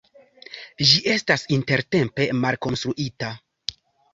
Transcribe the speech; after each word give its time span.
Ĝi 0.91 1.01
estas 1.15 1.45
intertempe 1.57 2.27
malkonstruita. 2.41 3.31